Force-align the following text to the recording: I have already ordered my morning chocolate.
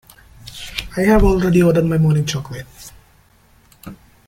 I 0.97 1.01
have 1.01 1.23
already 1.23 1.61
ordered 1.61 1.85
my 1.85 1.99
morning 1.99 2.25
chocolate. 2.25 2.65